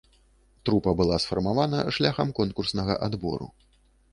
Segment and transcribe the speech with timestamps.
[0.69, 3.53] Трупа была сфармавана шляхам конкурснага адбору.